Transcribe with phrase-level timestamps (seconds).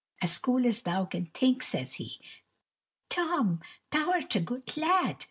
[0.23, 2.19] as cool as thou can think, says he,
[3.07, 3.61] "Tom,
[3.91, 5.17] thou 'rt a good lad!"